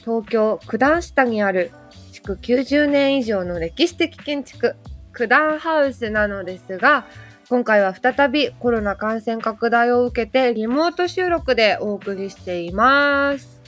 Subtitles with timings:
[0.00, 1.70] 東京九段下にある
[2.12, 4.76] 築90年以上の歴史的建築
[5.12, 7.06] 九段ハウスなのですが
[7.48, 13.60] 今回は再びコロナ感染拡大を受けてリモート収録でお送りしています。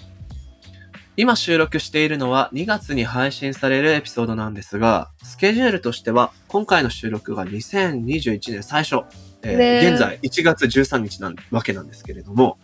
[1.17, 9.05] 今収録しているのは2月に配信されるエピソードなんですが、スケジュールとしては今回の収録が2021年最初、
[9.43, 12.59] えー現在1月13日なわけなんですけれども、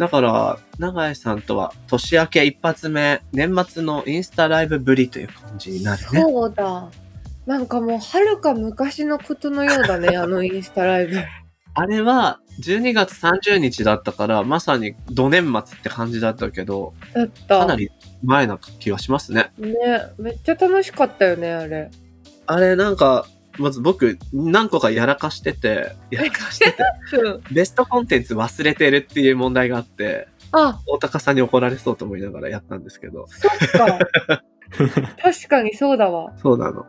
[0.00, 6.22] だから、長井さんとは年明け一発目、年末のインスタライブぶりという感じになるね。
[6.22, 6.90] そうだ。
[7.44, 11.18] なんかもう遥か昔のことのようだね、 あのインスタライブ。
[11.74, 16.94] あれは12月30日だったから、まさに土年末って感じだったけど。
[17.46, 17.90] かなり
[18.22, 19.52] 前な気がしますね。
[19.58, 19.74] ね、
[20.16, 21.90] めっちゃ楽しかったよね、あれ。
[22.46, 23.26] あれなんか、
[23.60, 26.78] まず僕何個かやらかしてて、やらかしてて、
[27.22, 27.42] うん。
[27.52, 33.98] ベストコンテンツ忘れてるっていう問題があって、あ、大高さんに怒られそうと思いながらやったんですけど、そっか。
[35.22, 36.32] 確かにそうだわ。
[36.38, 36.86] そうなの。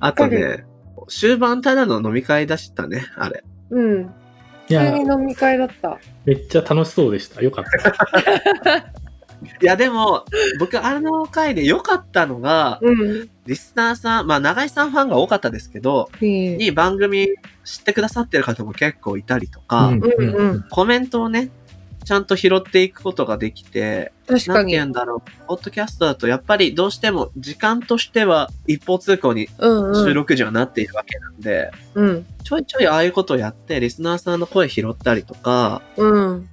[0.00, 0.64] あとね、
[1.08, 3.44] 終盤ただの飲み会だしたね、あれ。
[3.70, 4.10] うん。
[4.68, 5.98] いや普通に、飲み会だった。
[6.24, 7.42] めっちゃ楽しそうでした。
[7.42, 8.92] よかった。
[9.62, 10.24] いや、でも、
[10.58, 13.30] 僕、あの回で良かったのが、うん。
[13.46, 16.56] リスナーさん、まあ、長井さんファンが多かったですけど、いい。
[16.56, 17.28] に番組
[17.64, 21.50] 知ってくださってる方も結構いたりとか、うんうんうんコメントをね、
[22.04, 24.54] ちゃんと拾っていくことができて、確かに。
[24.54, 30.04] なんて言うんだろう、ポッドキャストだとやっぱりどうしても時間としては一方通行にうんうん。
[30.04, 32.26] 収録時はなっているわけなんで、うん。
[32.44, 36.48] ちょいちょいああいうことをやって、リスナーさんの声拾ったりとか、うん。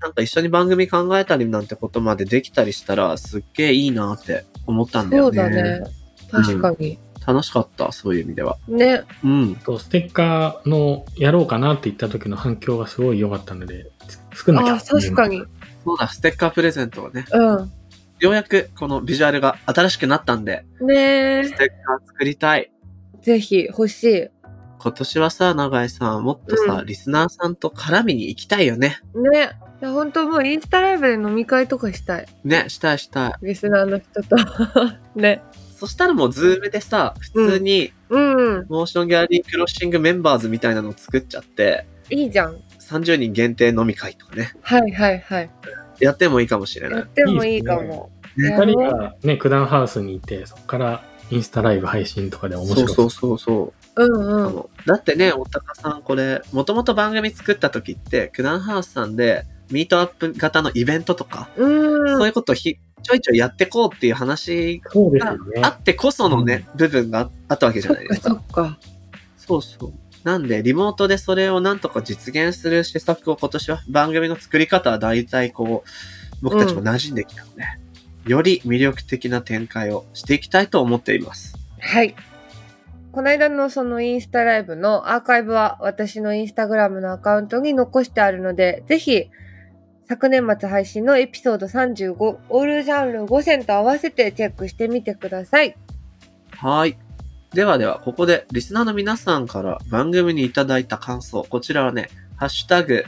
[0.00, 5.52] なんか一緒に番組考えたりなんてことまでできたりしたら、すっげえいいなって思ったんだそうよね。
[5.52, 5.82] だね。
[6.30, 6.98] 確かに。
[7.26, 8.56] 楽しかった、そういう意味では。
[8.66, 9.02] ね。
[9.22, 9.54] うん。
[9.56, 13.90] とステッカーのやろうかなって言った時の反響がすごい良かったので、
[14.34, 15.42] 作んなきゃあ、確かに。
[15.84, 17.72] そうだ、ステッカープレゼントをね、うん。
[18.20, 22.70] ようやくこのビジュアルが新しくなったんで、ねステッカー作りたい。
[23.20, 23.24] え。
[23.24, 24.28] ぜひ欲しい。
[24.78, 28.98] 今年はさ、長井さん、もっとさ、うんリスナーさんと絡みに行きたいよね。
[29.14, 29.50] ね。
[29.80, 32.26] いや、本当もうインスタライブで飲み会とかしたい。
[32.44, 33.46] ね、したいしたい。
[33.46, 34.36] リスナーの人と。
[35.18, 35.42] ね。
[35.78, 38.66] そしたらもう Zoomでさ、普通に、うん。
[38.68, 42.56] MOTION GALLERY CROSSINGメンバーズみたいなのを作っちゃって、いいじゃん。
[42.80, 45.50] 30人限定飲み会とかね、はいはいはい。
[46.00, 46.98] やってもいいかもしれない。
[46.98, 48.10] やってもいいかも。
[48.36, 52.88] ね二人がね、九段ハウスにいて、そこからインスタライブ配信とかで面白い。
[52.88, 54.04] そうそうそうそう。
[54.04, 54.64] うんうん。
[54.86, 62.18] だってね、大高さんこれ、もともと番組作った時って、クダンハウスさんで、ミートアップ型のイベントとか、うん。
[62.18, 65.70] そういうことをひちょいちょいやってこうっていう話があ。
[65.70, 68.28] ってこそのね、部分があったわけじゃないですか。
[68.30, 68.78] そっか。
[69.36, 69.92] そうそう。
[70.22, 75.88] なんで、リモートでそれをなんとか実現する施策を今年は番組の作り方は大体こう、
[76.42, 77.64] 僕たちも馴染んできたので、
[78.26, 81.56] より魅力的な展開をしていきたいと思っています。
[81.80, 82.14] はい。
[83.12, 89.30] この間のそのインスタライブのアーカイブは私のインスタグラムのアカウントに残してあるので、ぜひ
[90.10, 95.76] 昨年末配信のエピソード35オールジャンル5選と合わせてチェックしてみてください。
[96.50, 96.98] はい。
[97.54, 101.46] ではでは、ここでリスナーの皆さんから番組にいただいた感想。
[101.48, 103.04] こちらはね、ハッシュタグ、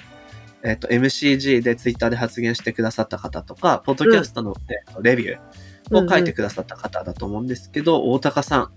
[0.63, 8.71] えっ、と、MCG でツイッターで発言してくださった方とか、ポッドキャストの、えーとレビューを書いてくださった方だと思うんですけど、大高さん、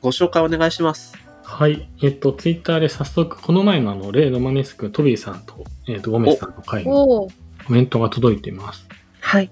[0.00, 1.18] ご紹介お願いします。
[1.42, 1.88] はい。
[2.04, 7.28] えっと、ツイッターで早速、この前のあの、レイ・ロマネスク、トビーさんと、えっと、ゴメスさんの回のおお。
[7.66, 8.86] コメントが届いています。
[9.20, 9.50] はい。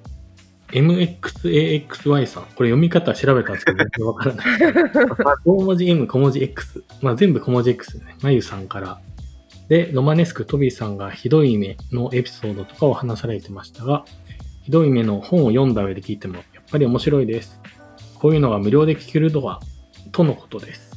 [0.73, 2.43] MXAXY さん。
[2.45, 4.47] これ読み方調べたんですけど、全然わからない。
[5.45, 6.83] 大文字 M、小文字 X。
[7.03, 8.17] まあ全部小文字 X ね。
[8.23, 9.01] まゆさんから。
[9.69, 14.05] で、ロマネスク、トビーさんがひどい目のエピソードとかを話されてましたが、
[14.63, 17.61] ひどい目の本を読んだ上で聞いても、やっぱり面白いです。
[18.15, 19.61] こういうのが無料で聞けるとは、
[20.13, 20.92] とのことです。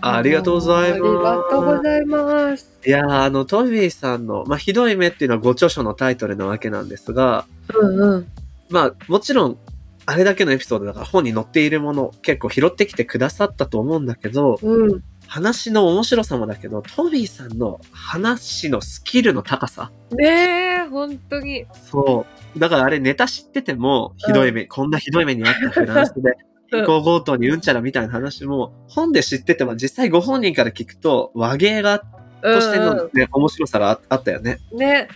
[0.00, 2.80] ありがとうございますありがとうございます。
[2.86, 8.26] いやー、あの、トビーさんの、まあ、ひどい目っていうのはご著書のタイトルなわけなんですが、うんうん。
[8.70, 9.58] まあ、もちろん、
[10.06, 15.02] あれだけのエピソードだから本に載っているもの結構拾ってきてくださったと思うんだけど、うん。
[15.26, 19.90] 話の面白さもだけど、トビーさんの話のスキルの高さ。
[20.12, 21.66] ねえ、本当に。
[21.90, 22.58] そう。
[22.58, 26.36] だからあれネタ知ってても、ひどい目、こんなひどい目にあったフランスで、
[26.70, 32.00] 行強盗にうんちゃらみたいな話も、本で知ってても実際ご本人から聞くと和芸が
[32.42, 34.58] としての、うんね面白さがああったよね。
[34.72, 35.08] うんね。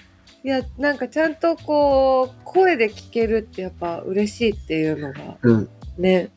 [0.43, 5.69] いや、なんかちゃんとこう、声で聞けるってやっぱ嬉しいっていうのが、うん。
[5.99, 6.31] ね。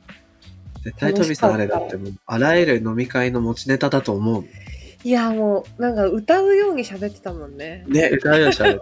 [0.83, 4.45] 絶対トビさんあれだってもう、あらゆる飲み会の持ちネタだと思う。
[5.06, 7.86] いや、もう、なんか歌うように喋ってたもんね。
[7.88, 8.81] ね、歌うように喋っ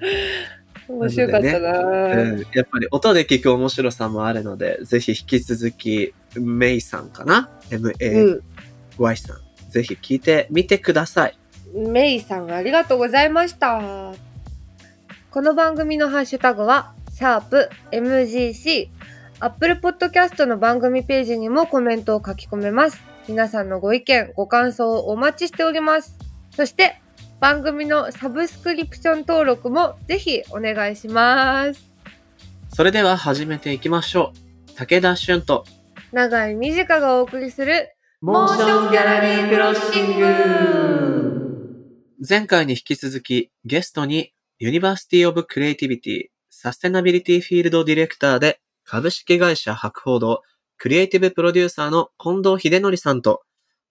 [0.88, 9.70] 面白かったな、うん、やっぱり音で聞く面白さもあるので、ぜひ引き続き、メイさんかな ?MAY さん。
[9.70, 11.38] ぜひ聞いてみてください。
[11.74, 11.92] うん。
[11.92, 14.14] メイさんありがとうございました。
[15.30, 18.88] この番組のハッシュタグは、シャープ MGC。
[19.38, 23.02] Apple Podcast の番組ページにもコメントを書き込めます。
[23.28, 26.16] 皆さんのご意見、ご感想をお待ちしております。
[26.52, 27.02] そして、
[27.46, 31.94] 番組のサブスクリプション登録もぜひお願いします。
[32.74, 34.32] それでは始めていきましょ
[34.68, 34.72] う。
[34.74, 35.64] 武田俊と、
[36.10, 41.86] 長井美智香がお送りするモーションギャラリークロッシング
[42.28, 50.42] 前回に引き続きゲストに University of Creativity サステナビリティフィールドディレクターで株式会社博報堂
[50.78, 53.42] クリエイティブプロデューサーの近藤秀則さんと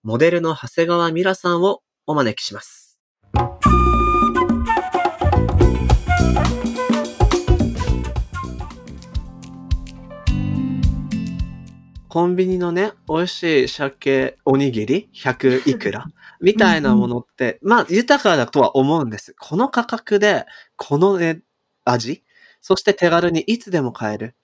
[0.02, 2.85] モデルの長谷川美良さんをお招きします。
[12.08, 16.06] コンビニのね、美味しい鮭おにぎり100いくら？
[16.40, 19.34] みたいなものって、まあ豊かだとは思うんです。
[19.38, 21.42] この価格で、この、ね、
[21.84, 22.22] 味？
[22.60, 24.34] そして手軽にいつでも買える。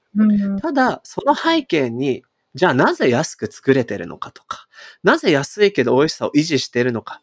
[0.61, 2.23] ただ、その背景に、
[2.55, 4.67] じゃあなぜ安く作れてるのかとか、
[5.03, 7.23] なぜ安いけど美味しさを維持してるのか、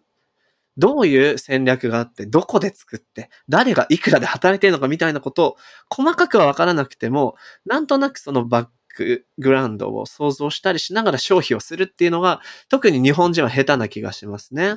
[0.78, 5.58] どういう戦略があって、どこで作って、誰がいくらで働いてるのかみたいなことを
[5.90, 7.36] 細かくはわからなくても、
[7.66, 8.68] なんとなくそのバッ
[9.00, 14.76] クグラウンドを想像したりしながら消費をするっていうのが、特に日本人は下手な気がしますね。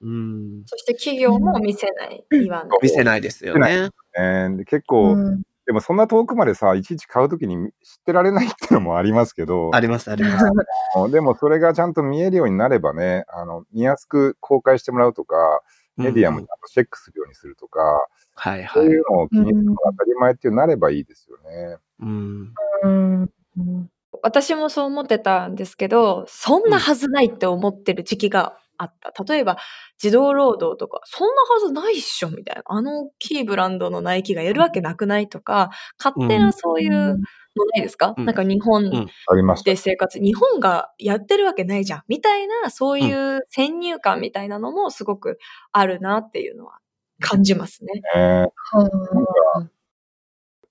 [0.00, 0.62] うん。
[0.66, 2.78] そして企業も見せない、言わない。
[2.82, 3.88] 見せないですよね。
[4.16, 5.16] えーで結構、
[5.66, 7.70] でもそんな遠くまでさ、いちいち買うときに知っ
[8.04, 10.44] てられないっていうのもありますけど、あります、あります。
[11.10, 15.62] でもそれがちゃんと見えるようになればね、あの、見やすく公開してもらうとか、
[15.96, 17.80] メディアもちゃんとチェックするようにするとか、
[18.34, 18.68] はいはい。
[18.68, 21.76] そういうのを気にするのが当たり前っていうなればいいですよね。
[22.00, 22.54] うん。
[24.22, 29.12] 私もそう思ってたんですけど、そんなはずないって思ってる時期があった。
[29.24, 29.56] 例えば、
[30.02, 32.62] 自動労働とか、そんなはずないっしょみたいな。
[32.66, 35.70] あの大きいブランドのナイキがやるわけなくないとか、
[36.02, 39.08] 勝手なそういうのないですか、うんなんか日本。
[39.64, 42.02] で生活、日本がやってるわけないじゃん。
[42.08, 45.38] みたいな、そういう先入観みたいなのもすごく
[45.72, 46.78] あるなっていうのは
[47.20, 47.92] 感じますね。
[48.14, 48.48] ね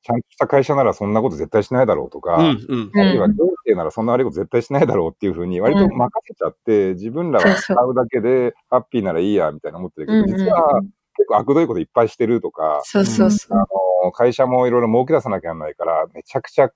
[0.03, 2.91] ちゃんとした会社ならそんなこと絶対しないだろうとか、うん、うん。
[2.93, 10.37] あるいは行政ならそんな悪いこと絶対しないだろうっていうふうに割と任せちゃって、自分らは使うだけでハッピーならいいやみたいな思ってるけど、うんうんうん。
[10.37, 10.81] 実は
[11.15, 13.57] 結構悪どいこといっぱいしてるとか、そうそうそう。
[13.57, 13.65] あ
[14.05, 16.69] の会社もいろいろ儲け出さなきゃならないから、めちゃくちゃあ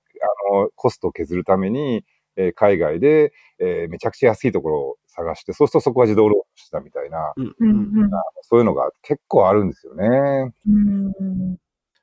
[0.52, 2.04] のコストを削るために、
[2.36, 8.10] えー海外で、えーめちゃくちゃ安いところを探して、そうするとそこは自動労働したみたいな、うんうん
[8.42, 10.54] そういうのが結構あるんですよね。
[10.66, 11.58] うん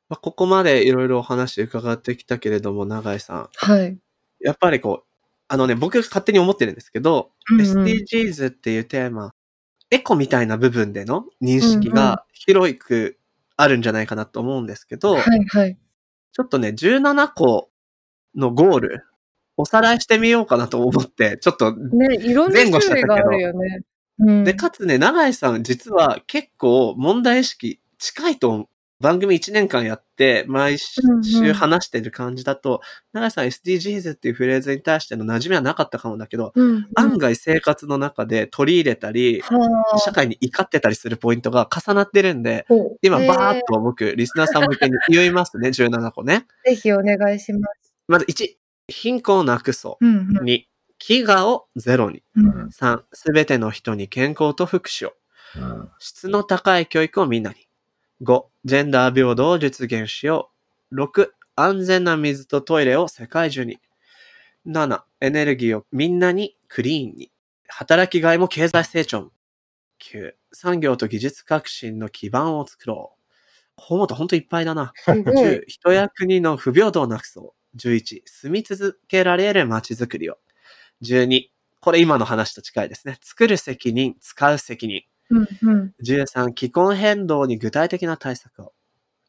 [0.10, 3.50] まあ、ここまでいろいろお話伺ってきたけれども、永井さん。
[3.56, 3.98] はい。
[4.40, 5.08] やっぱりこう、
[5.48, 9.34] あのね、僕が勝手に思ってるんですけど、うんうん SDGs っていうテーマ、
[9.92, 13.20] エコみたいな部分での認識が広く
[13.56, 15.78] あるんじゃないかなと思うんですけど、はいはい。
[16.34, 17.70] ちょっとね、17個
[18.36, 19.06] のゴール、
[19.58, 23.82] おさらいしてみようかなと思って、ちょっと、ね、いろんな前後しちゃったけど種類があるよね。
[24.20, 28.68] うんで、かつね、永井さん実は結構問題意識近いと思う。
[29.02, 31.02] 番組1年間やって、毎週
[31.54, 42.66] 話してる感じだと、永井さん SDGs っていうフレーズに対しての馴染みはなかったかもだけど、うん案外生活の中で取り入れたり、は社会に怒ってたりするポイントが重なってるんで、
[43.02, 46.46] 今バーっと僕、リスナーさん向けに言いますね、 17個ね。
[46.66, 47.94] あぜひお願いします。
[48.08, 48.56] まず1、
[48.88, 50.44] 貧困をなくそうんう。
[50.44, 50.64] 2、
[51.02, 52.24] 飢餓をゼロに。
[52.38, 55.14] うん3、すべての人に健康と福祉を。
[56.00, 57.65] 質の高い教育をみんなに。
[58.22, 60.50] 5、ジェンダー平等を実現しよ
[60.92, 60.96] う。
[60.96, 63.78] 6、安全な水とトイレを世界中に。
[64.66, 67.32] 7、エネルギーをみんなにクリーンに。
[67.68, 69.32] 働きがいも経済成長も。
[70.00, 73.22] 9、産業と技術革新の基盤を作ろう。
[73.78, 74.94] ほもとほんといっぱいだな。
[74.96, 75.36] すごい。
[75.36, 77.78] 10、人や国の不平等をなくそう。
[77.78, 80.38] 11、住み続けられる街づくりを。
[81.02, 83.18] 12、これ今の話と近いですね。
[83.22, 85.04] 作る責任、使う責任。
[85.30, 88.74] うんうん13、気候変動に具体的な対策を。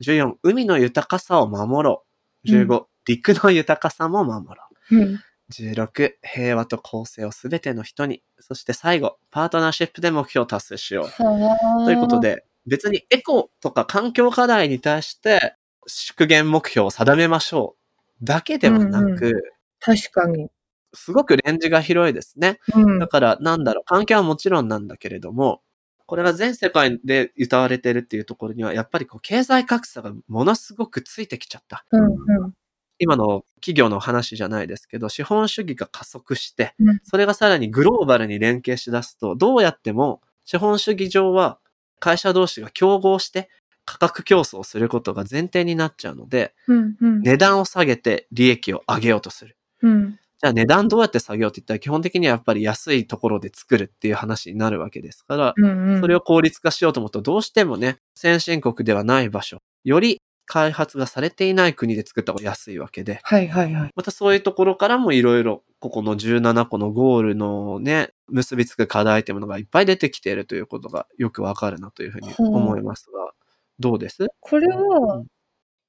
[0.02, 2.04] 14、海の豊かさを守ろ
[2.44, 2.48] う。
[2.50, 4.96] 15、陸の豊かさも守ろう。
[4.96, 5.20] うん。
[5.50, 8.22] 16、平和と公正をすべての人に。
[8.40, 11.04] そして最後、パートナーシップで目標を達成しよう。
[11.22, 11.84] はあ。
[11.84, 12.20] ということ。
[12.20, 15.54] で、別にエコとか環境課題に対して
[15.86, 17.76] 縮減目標を定めましょ
[18.20, 18.24] う。
[18.24, 19.42] だけではなく、うんう
[19.80, 20.48] 確かに。
[20.94, 22.58] すごくレンジが広いですね。
[22.74, 23.06] うんだ。
[23.06, 25.62] から、なんだろう、環境はもちろんなんだけれども、
[26.06, 31.84] これが全世界で歌われてるっていうところには、やっぱりこう、経済格差がものすごくついてきちゃった。
[31.90, 32.52] うんうん。
[32.98, 41.58] 今の企業の話じゃないですけど、資本主義が加速してうん、それがさらにグローバルに連携しだすと、どうやっても資本主義上は
[41.98, 43.50] 会社同士が競合して
[43.84, 47.20] 価格競争をすることが前提になっちゃうので、うんうん。
[47.22, 49.56] 値段を下げて利益を上げようとする。
[49.82, 50.18] うん。
[50.42, 56.00] じゃあ値段どうやって下げようって言ったら基本的にはやっぱり安いところで作るっていう話になるわけですから、うんうん。
[56.00, 63.90] それを効率化しようと思うとどうしてもね、先進国ではない場所、より開発がされていない国で作った方が安いわけで、はいはいはい。
[63.96, 73.32] またそういうところからもいろいろ、ここの17個のゴールのね、結びつく課題というものがいっぱい出てきているということがよくわかるなというふうに思いますが、
[73.80, 74.28] どうです？
[74.40, 75.26] これうはん、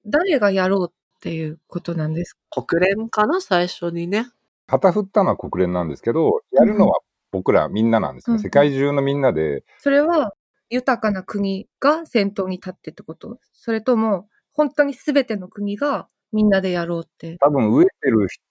[0.06, 2.64] 誰がやろうっていうことなんですか？
[2.64, 3.42] 国連かな？
[3.42, 4.28] 最初にね。
[4.68, 7.00] 旗振ったのは国連なんですけど、やるのは
[7.32, 8.36] 僕らみんななんですね。
[8.36, 10.34] うん世界中のみんなで、それは、
[10.70, 13.40] 豊かな国が先頭に立ってってこと？
[13.54, 17.38] それとも、本当に全ての国がみんなでやろうって？
[17.40, 18.44] 多分飢えてる人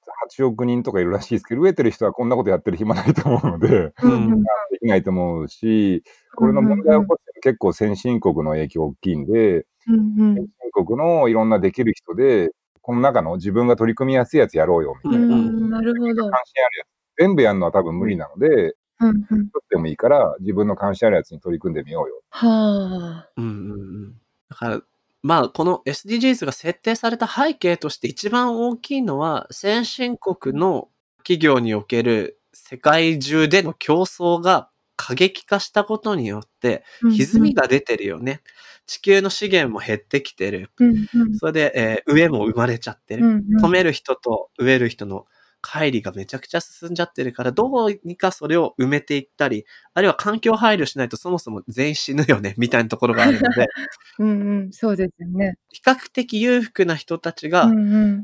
[0.43, 4.43] 8億人とかいるらしいですけど、飢えてる人はこんなことやってる暇ないと思うので、うんうん。
[4.43, 6.03] できないと思うし、
[6.35, 10.35] これの問題を起こしてる結構先進国の影響大きいんで、うん。
[10.37, 10.47] 先進
[10.87, 12.51] 国のいろんなできる人で、
[12.87, 15.27] この中の自分が取り組みやすいやつやろうよ、みたいな。
[15.27, 15.33] うん。
[15.33, 16.23] ううんん、なるほど。
[16.31, 16.89] 関心あるやつ。
[17.19, 19.27] 全部やるのは多分無理なので、うんうん。
[19.27, 22.23] ちょっとでもいいから、自分の関心あるやつに取り組んでみようよ。
[22.31, 23.31] はあ。
[23.37, 23.75] うんうんう
[24.11, 24.15] ん。
[24.51, 24.81] だから、
[25.25, 30.89] まあ、この SDGs が設定された背景として一番大きいのは、先進国の
[31.19, 38.43] 企業における世界中での競争が過激化したことによって、歪みが出てるよね。
[38.87, 40.71] 地球の資源も減ってきてる。
[40.79, 41.37] うんうん。
[41.37, 43.27] それで、えー飢えも生まれちゃってる。
[43.27, 45.27] うんうん止める人と植える人の
[45.67, 49.65] 乖離がめちゃくちゃ進んじゃってるから、どうにかそれを埋めていったり、
[49.95, 53.67] あるいは環境配慮しないとそもそも全員死ぬよね、みたいなところがあるので、
[54.21, 54.33] うんう
[54.67, 54.73] ん。
[54.73, 55.59] そうですよね。
[55.71, 57.73] 比較的裕福な人たちが。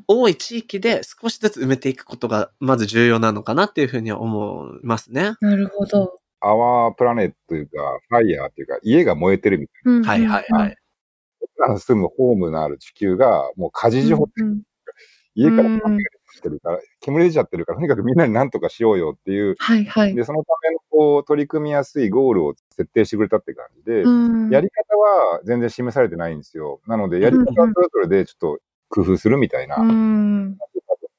[0.06, 5.32] 多い地域で少しずつ埋めていくことがまず重要なのかなっていうふうには思いますね。
[5.40, 6.21] なるほど。
[6.42, 10.76] アワープラネットというか、ファイヤーというか、家が燃えてるみたいうんうんはいはいはい。
[11.40, 14.62] 僕らの住むホームのある地球が、もう火事場、うんうん
[15.34, 20.14] 家からうん煙が出てるから、煙出ちゃってるから、とにかくみんなに何とかしようよっていう、はいはい。
[20.14, 26.80] で、そのためのこう取り組みやすいゴールを設定してくれたって感じで、うんやり方は全然示されてないんですよ。
[26.86, 28.58] なので、やり方はそれぞれでちょっと
[28.88, 29.76] 工夫するみたいな。
[29.76, 30.56] うん。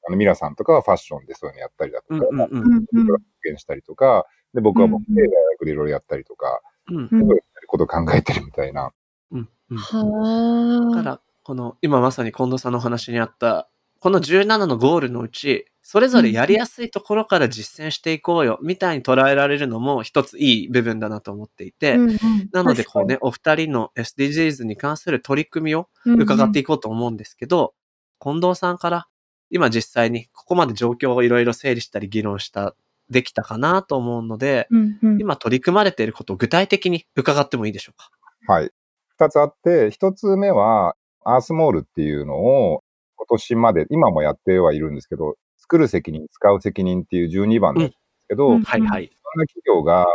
[0.06, 2.58] あのミラさんとかはファッションでそういうのやったりだとか、うんうんうん。
[2.58, 3.08] うんうん
[3.44, 8.92] 表現したりとか、で、僕は僕うんで大学でいろいろやったりとか、うんうんそういうことを考えてるみたいな。
[9.32, 9.78] うんうん。
[9.78, 10.96] はあ。
[10.96, 13.68] だから、この、今まさに近藤さんのお話にあった、
[14.00, 22.18] この17のゴールのうち、それぞれやりやすいところから実践していこうよ、みたいに捉えられるのも一ついい部分だなと思っていて、うんうん
[22.52, 27.74] なのでこうね、お二人の SDGs に関する取り組みを伺っていこうと思うんですけど、
[28.20, 29.08] 近藤さんから、
[29.50, 32.74] 今実際にここまで状況をいろいろ整理したり議論した、
[33.10, 37.98] できたかなと思うので、うんうん今取り組まれていることを具体的に伺ってもいいでしょう
[38.46, 38.52] か？
[38.52, 38.70] はい。
[39.16, 42.82] 二つあって、一つ目は、アースモールっていうのを
[43.16, 49.10] 今年まで、今もやってはいるんですけど、作る責任、使う責任っていう12番なんですけど、うんいろんはいはい。
[49.36, 50.06] な企業が、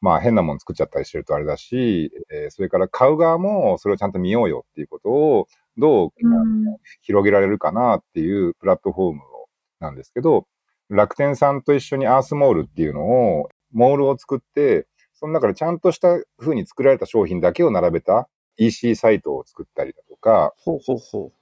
[0.00, 6.64] まあ変なもの作っちゃったりしてるとあれだし、えーそれから買う側もそれをちゃんと見ようよっていうことを、どううん
[7.02, 10.46] 広げられるかなっていうプラットフォームをなんですけど、
[10.90, 21.32] 楽天さんと一緒にアースモールっていうのを、モールを作って、その中でちゃんとした風に作られた商品だけを並べた EC サイトを作ったりだとか、ほうほうほ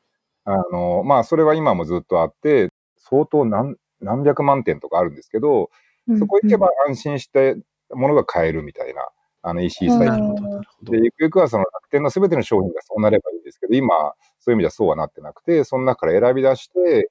[0.44, 5.70] あの、まあ、それは今もずっとあって、相当何、何百万点とかあるんですけど、
[6.18, 7.56] そこ行けば安心して
[7.90, 9.02] ものが買えるみたいな、
[9.42, 9.90] あの EC う。
[9.90, 10.34] サイト。
[10.82, 10.98] で、。
[11.02, 17.10] ゆくゆくはその楽天のすべての商品がそうなればいいんですけど、今、そういう意味ではそうはなってなくて、その中から選び出して、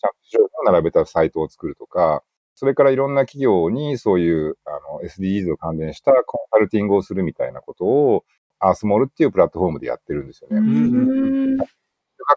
[0.00, 2.22] ちゃんと商品を並べたサイトを作るとか、
[2.54, 4.70] それからいろんな企業にそういうあ
[5.02, 8.24] の SDGs を関連したコンサルティングをするみたいなことを、
[8.58, 10.58] アースモールっていうプラットフォームでやってるんですよね。
[10.58, 11.66] うん学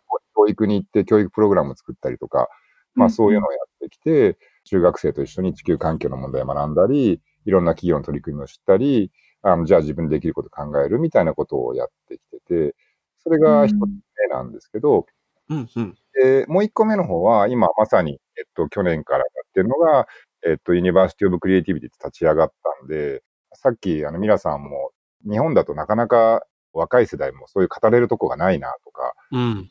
[0.07, 2.47] 校に教育に行って教育プログラムを作ったりとか、
[2.95, 12.39] まあそういうのをやってきて、中学生と一緒に地球環境の問題を学んだり、いろんな企業の取り組みを知ったり、あのじゃあ自分でできることを考えるみたいなことをやってきて
[12.71, 12.75] て、
[13.19, 13.87] それが一つ目
[14.31, 15.05] なんですけど、
[15.53, 15.97] うんうん。
[16.13, 20.07] で、もう一個目の方は、今まさに、えっと、去年からやってるのが、
[20.45, 24.91] えっと、 University of Creativity って立ち上がったんで、さっき、あの、ミラさんも、
[25.29, 29.69] 日本だとなかなか若い世代もそういう語れるとこがないなとか、うん。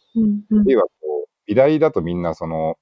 [0.61, 0.89] あるいはこ
[1.27, 2.77] う、美大だとみんなその、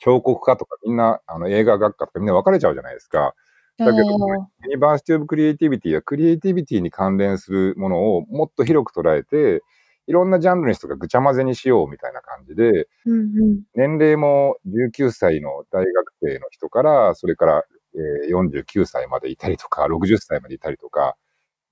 [0.00, 3.34] 彫刻家とかみんな、あの、映画学科とかみんな分かれちゃうじゃないですか。
[3.78, 9.62] だけど、ユニバーシティオブクリエイティビティやクリエイティビティに関連するものをもっと広く捉えて、
[10.08, 17.62] いろんなジャンルの人がぐちゃ混ぜにしようみたいな感じで、うんうん年齢も19歳の大学生の人から、それから、
[17.94, 21.16] えー49歳までいたりとか、60歳までいたりとか、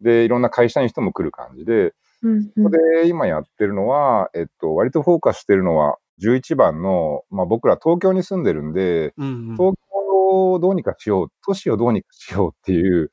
[0.03, 9.57] で、いろんな会社の人も来る感じで、うんそこで今やってるのは、えっと、割とフォーカスしてるのは、11番の、まあ僕ら東京に住んでるんで、うんうん。
[9.57, 13.11] 東京をどうにかしよう、都市をどうにかしようっていう、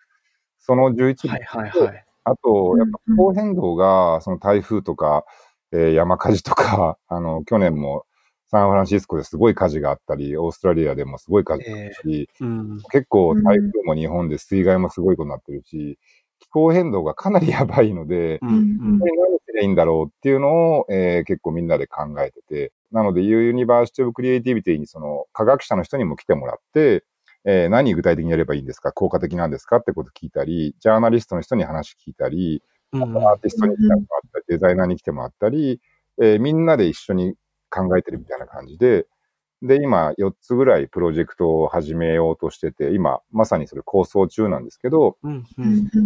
[0.60, 2.03] その11番はいはいはい。
[2.24, 3.16] あと、やっぱうん。
[3.16, 5.26] 気候変動が、その台風とか、
[5.72, 8.06] えー山火事とか、 あの、去年も
[8.48, 12.78] サンフランシスコですごい火事があったり、オーストラリアでもすごい火事があったり、うん。
[12.92, 15.98] 結構台風も日本で水害もすごいことになってるし、
[16.40, 18.52] 気候変動がかなりやばいので、うんう
[18.96, 19.00] ん。
[19.00, 27.04] これ何すればいいんだろうっていうのを、えー結構みんなで考えてて、なので、 University of Creativity にその科学者の人にも来てもらって、
[27.46, 28.92] えー何具体的にやればいいんですか？
[28.94, 29.78] 効果的なんですか？
[29.78, 32.62] ってこと聞いたり、ジャーナリストの人に話聞いたり、
[32.94, 34.02] うんアーティストに来てもらっ
[34.34, 35.82] たり、デザイナーに来てもらったり、
[36.22, 37.36] えーみんなで一緒に
[37.70, 39.08] 考えてるみたいな感じで、
[39.64, 45.18] で、今4つぐらいプロジェクトを始めようとしてて、今まさにそれ構想中なんですけど、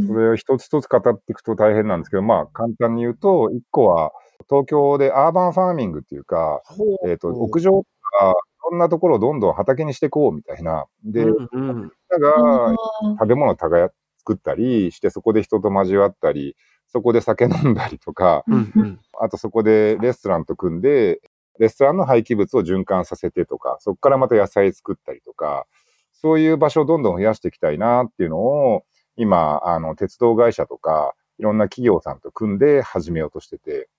[0.07, 4.11] それを一つ一つ語っていくと大変なんですけど、まあ簡単に言うと、一個は
[4.49, 6.61] 東京でアーバンファーミングっていうか、
[7.07, 7.83] えっ、と、屋上と
[8.19, 8.35] か、
[8.69, 10.85] そんなところをどんどん畑にしていこうみたいな。
[11.03, 11.91] で、みんうんうん。
[12.09, 12.75] なが
[13.19, 16.55] 食べ物を耕作ったりして、そこで人と交わったり、
[16.87, 18.99] そこで酒飲んだりとか、うんうん。
[19.21, 21.21] あとそこでレストランと組んで、
[21.59, 25.65] レストランの廃棄物を循環させてとか、そこからまた野菜作ったりとか、
[26.11, 28.83] そういう場所をどんどん増やしていきたいなっていうのを、
[29.15, 33.89] 今、あの、鉄道会社とか、いろんな企業さんと組んで始めようとしてて、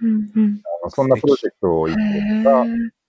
[0.00, 1.98] うんうんあのそんなプロジェクトを一個
[2.44, 2.64] とか、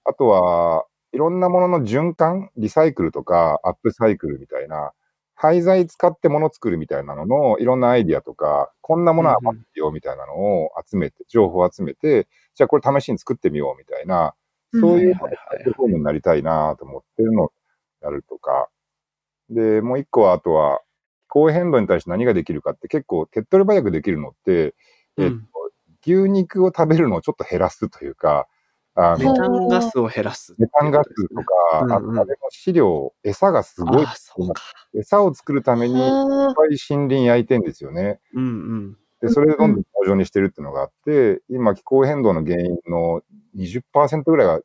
[0.06, 4.92] あとは、いろんなものの循環、リサイクルとか、アップサイクルみたいな、
[5.36, 14.36] 廃材使ってもの作るみたいなのの、いろんなアイディアとか、こんなものは余ってるよみたいなのを集めて、情報を集めて、じゃあこれ試しに作ってみようみたいな、
[14.74, 15.16] そういう
[15.64, 17.52] プフォームになりたいなと思ってるのを
[18.02, 18.70] やるとか。
[19.50, 20.82] で、もう一個は、あとは、
[21.30, 24.76] 気候変動に対して何ができるかって結構手っ取り早くできるのって、
[25.18, 25.50] えっとうん
[26.02, 28.48] 牛肉を食べるのをちょっと減らすというか、
[29.02, 30.56] あの、メタンガスを減らす。
[30.58, 34.06] メタンガスとか、うんうんあと飼料、餌がすごい。
[34.94, 38.20] 餌を作るためにいっあぱい森林焼いてんですよね。
[38.34, 38.98] うんうん。
[39.22, 43.22] で、それでどんどん工場にしてるっていうのがあって、今気候変動の原因の
[43.56, 44.62] 20%ぐらいが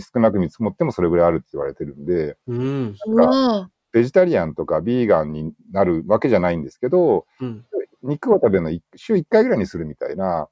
[0.00, 2.96] 少なく見積もってもそれぐらいあるって言われてるんで、うん。
[3.06, 7.64] うわベジタリアンとかビーガンになるわけじゃないんですけど、うん。
[8.02, 10.48] 肉を食べるの一週1回ぐらいにするみたいな、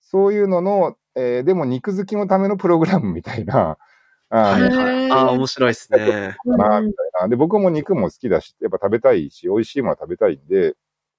[0.00, 3.78] そういうのの、えーでも肉好きのためのプログラムみたいな、
[4.28, 5.10] あのはいはい。
[5.10, 6.36] ああ、面白いですね。
[6.44, 7.28] かな、みたいな。
[7.28, 10.74] で、僕も肉も好きだし、やっぱ食べたいし、美味しいもの食べたいんで、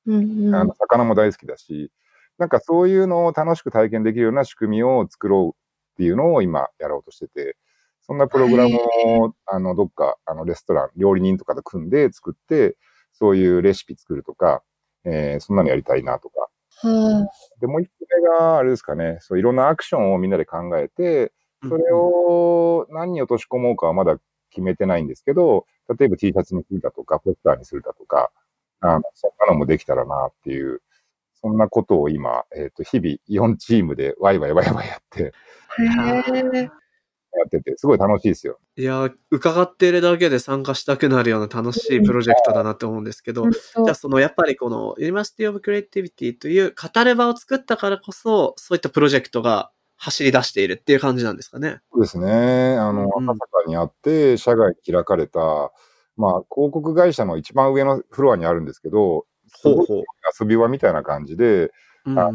[0.06, 1.92] うんうんあの、魚も大好きだし、
[2.38, 5.58] なんかそういうのを楽しく体験できるような仕組みを作ろう
[5.94, 7.58] っていうのを今やろうとしてて、
[8.02, 8.78] そんなプログラム
[9.24, 12.78] を、あの、どっか、あの、レストラン、料理人とかと組んで作って、
[13.14, 14.62] そういうレシピ作るとか、
[15.04, 16.48] えーそんなのやりたいなとか。
[16.82, 17.28] は
[17.60, 21.32] で、もう一個目が、あれですかね、そういろんなアクションをみんなで考えて、
[21.68, 24.18] それを何に落とし込もうかはまだ
[24.52, 25.66] 決めてないんですけど、
[25.98, 28.32] 例えば T シャツにするだとか、ポスターにするだとか、
[28.82, 30.82] あのそんなのもできたらなっていう、
[31.42, 35.32] そんなことを今、えっ、と、日々4チームでワイワイワイワイやって、へ
[36.54, 36.70] え。
[37.38, 38.60] やってて、すごい楽しいですよ。
[38.76, 51.82] いやー、伺っているだけで参加したくなるような楽しいプロジェクトだなと思うんですけど、本じゃ当あそのやっぱりこの University of Creativity という語る場を作ったからこそ、そういったプロジェクトが走り出しているっていう感じなんですかね。
[51.92, 52.78] そうですね。
[52.78, 55.40] あの、うん赤坂にあって、社外に開かれた、
[56.16, 60.04] まあ、広告会社の一番上のフロアにあるんですけど、すごいほう。
[60.40, 61.72] 遊び場みたいな感じで、
[62.06, 62.30] うんあ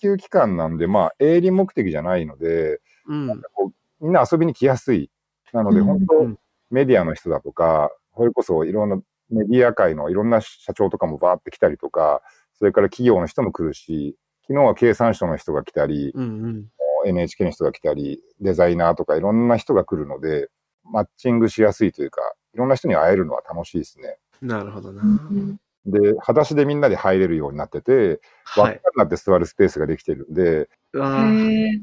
[0.00, 3.42] 研究機関なんで、まあ、営利目的じゃないので、うん。
[3.52, 5.10] こうみんな遊びに来やすい。
[5.52, 6.38] なので、うん本当、うん
[6.70, 8.96] メディアの人だとか、それこそいろんな
[9.30, 12.20] メディア界のいろんな社長とかもバーって来たりとか、
[12.58, 16.64] それから企業の人も来るし、昨日は経産省の人が来たり、うんうん。
[17.06, 20.48] NHK の人が来たり、デザイナーとかいろんな人が来るので、
[20.84, 22.20] マッチングしやすいというか、
[22.54, 24.18] いろんな人に会えるのは楽しいですね。
[24.42, 25.02] なるほどな。
[25.02, 28.20] うんで、裸足でみんなで入れるようになってて、
[28.56, 28.80] 輪っかにはい。
[28.96, 31.82] なって座るスペースができてるんで、うわー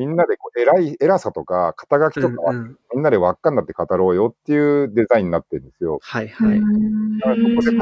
[0.00, 6.00] みんなでこう偉い、偉さとか肩書きとかは、うんうんみんなで輪っかになって語ろうよっていうデザインになってるんですよ。
[6.02, 6.60] はいはい。
[6.60, 6.64] だ
[7.22, 7.78] からそこで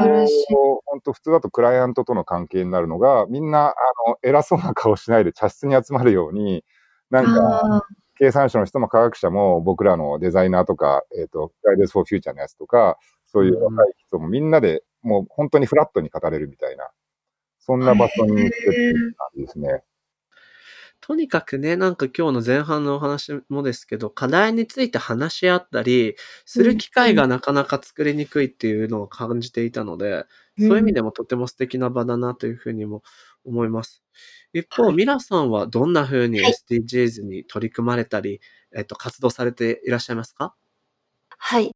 [0.53, 3.73] こう、本当普通だとクライアントとの関係になるのが、みんな、あ
[4.07, 6.63] の、偉そうな顔しないで茶室に集まるように、
[7.09, 7.87] なんか、
[8.19, 16.91] 経産省の人も科学者も僕らのデザイナーとか、えっ、と、フライデーズ・フォー・フューチャーのやつとか、そういう若い人もみんなでもう本当にフラットに語れるみたいな、
[17.57, 19.83] そんな場所にしてっていう感じですね。
[21.01, 30.25] とにかくね、なんか今日の前半のお話もですけど、課題について話し合ったり、する機会がなかなか作りにくいっていうのを感じていたので、
[30.57, 33.01] そういう意味でもとても素敵な場だなというふうにも
[33.45, 34.03] 思います。
[34.53, 36.53] 一方、ミラさんはどんなふうにはい。
[36.69, 38.41] SDGs に取り組まれたり、
[38.75, 40.53] えっと、活動されていらっしゃいますか？
[41.37, 41.71] はい。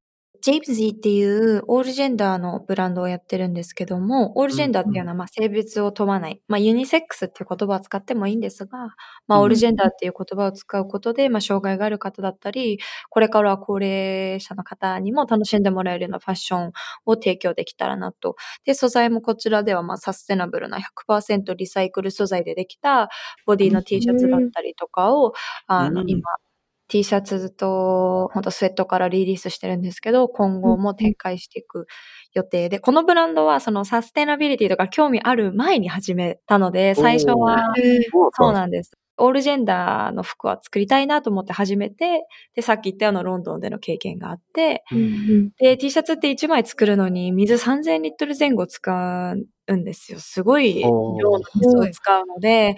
[0.46, 8.78] ジェイブズィっていうオールジェンダーのブランドをやってるんですけども、オールジェンダーっていうのはまあ性別を問わない、まあユニセックスっていう言葉を使ってもいいんですが、
[9.26, 9.44] まあうん。
[9.44, 12.78] オールジェンダーっていう言葉を使うことで、まあ障害がある方だったり、
[13.10, 16.72] これからは高齢者の方にも楽しんでもらえるようなファッション
[17.06, 18.36] を提供できたらなと。
[18.66, 23.08] で、素材もこちらではまあサステナブルな100%リサイクル素材でできた
[23.46, 25.32] ボディの T シャツだったりとかを、
[25.68, 26.10] あの、うん。
[26.10, 26.22] 今
[26.94, 31.88] T シャツと、ほんとスウェットからリリースしてるんですけど、今後も展開していく
[32.34, 37.64] 予定で、このブランドはそのサステナビリティとか興味ある前に始めたので、最初は、
[38.32, 38.92] そうなんです。
[39.24, 44.84] オールジェンダーの服は作りたいなと思って始めて、で、さっき言ったようなロンドンでの経験があって、
[45.60, 49.36] で、T シャツって1枚作るのに水3000リットル前後使
[49.68, 50.20] うんですよ。
[50.20, 52.76] すごい量の水を使うので、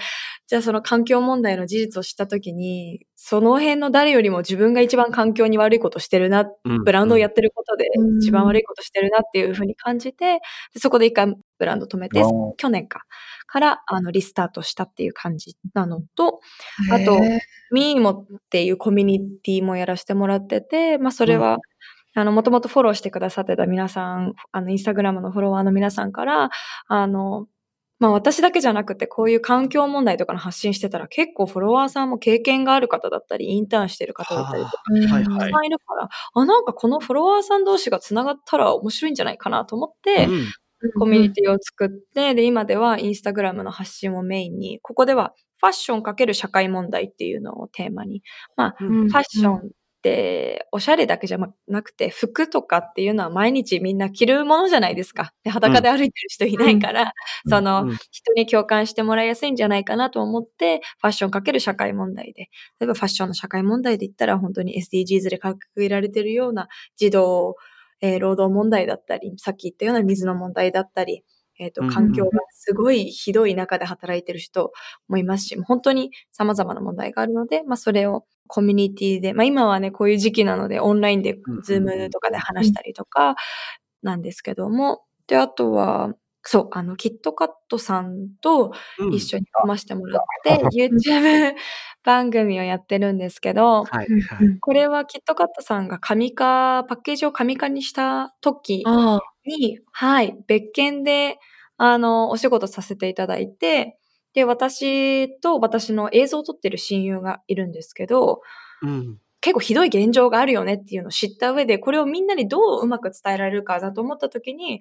[0.47, 10.39] じゃあその環境問題の事実を知ったときに、その辺の誰よりも自分が一番環境に悪いことしてるな、うんブランドをやってることでうん一番悪いことしてるなっていうふうに感じて、
[10.73, 12.21] でそこで一回ブランド止めて
[12.57, 13.05] 去年か、
[13.47, 16.39] からあのリスタートしたっていう感じなのと、
[16.91, 17.19] あと、
[17.71, 21.57] ミーモっていうコミュニティもやらせてもらってて、まあそれは、
[22.13, 26.49] あの、もともとフォローしてくださってた皆さん、あの、インスタグラムのフォロワーの皆さんから、
[26.87, 27.47] あの、
[27.99, 35.51] まあ私だけじゃなくて、こういう環境問題とかの発信してたら、結構フォロワーさんも経験がある方だったり、インターンしてる方だったりとか、はいたくはい。
[35.51, 40.45] さんいるから、あ、なんかこのフォロワーさん同士が繋がったら面白いんじゃないかなと思って、うん
[40.97, 48.21] コミュニティを作って、で、今ではインスタグラムの発信をメインに、ここではファッションかける社会問題っていうのをテーマに、
[48.55, 49.61] まあ、うんファッションっ
[50.05, 55.33] ておしゃれだけじゃなくて、服とかっていうのは毎日みんな着るものじゃないですか。
[55.43, 57.49] で裸で歩いてる人いないから、うん。
[57.49, 57.97] その、うん。
[58.11, 67.55] 人に共感してもらいやすいんじゃないかなと思って、ファッションかける社会問題で、例えばファッションの社会問題で言ったら本当に SDGs で掲げられてるような児童、
[68.01, 71.23] えー労働問題だったり、さっき言ったような水の問題だったり、
[71.59, 74.71] えっ、と、うん環境がすごいひどい中で働いてる人
[75.07, 83.35] もいますし、本当に様々な問題があるので、まあそれをコミュニティで、まあ今はね、こういう時期なのでオンラインでうん、 Zoomとかで話したりとか
[84.03, 86.13] なんですけども、で、あとは、
[86.47, 91.55] そう、あの、キットカットさんとうん一緒に組ましてもらって、YouTube
[92.03, 94.59] 番組をやってるんですけど、はいはい。
[94.59, 101.39] これはキットカットさんが紙化、パッケージを紙化にした時ああ、に、はい、別件で、
[101.77, 103.97] あの、お仕事させていただいて、
[104.33, 108.41] で、私と私の映像を撮ってる親友がいるんですけど、
[108.83, 109.17] うん。
[109.45, 114.79] 結構ひどい現状があるよねっていうのを知った上で、これをみんなにどううまく伝えられるかだと思った時に、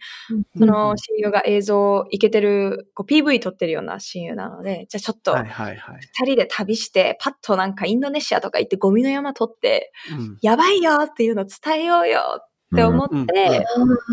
[0.57, 5.37] その親友が映像いけてる、こう PV 撮ってるような親友なので、じゃあちょっと。
[5.37, 10.39] 二人で旅して、パッとなんかインドネシアとか行ってゴミの山撮って、うん。
[10.41, 13.67] やばいよっていうのを伝えようよって思って、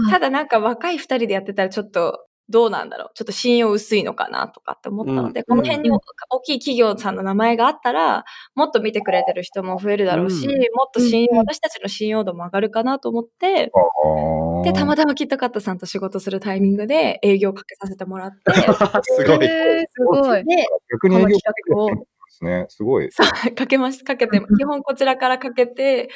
[0.10, 3.12] ただなんか若い二人でやってたらちょっとどうなんだろう。
[3.16, 18.38] ちょっと信用薄いのかなとかって思ったので、うんこの辺にお大きい企業さんの名前があったら、もっと見てくれてる人も増えるだろうし、うんもっと信用、うん私たちの信用度も上がるかなと思って、あーで、たまたまキットカットさんと仕事するタイミングで営業かけさせてもらって、
[19.04, 19.46] すごい。
[19.46, 20.44] えーすごい。
[20.46, 21.90] で、逆に企画を
[22.32, 22.66] ですね。
[22.70, 23.10] すごい。
[23.10, 26.10] かけまし、かけて、 基本こちらからかけて、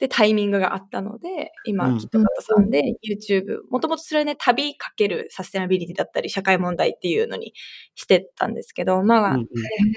[0.00, 7.52] で、タイミングがあったので、今、うんキットカットさんで YouTube、もともとそれね、旅かけるサステナビリティだったり、社会問題っていうのに
[7.94, 9.46] してたんですけど、まあ、うんうん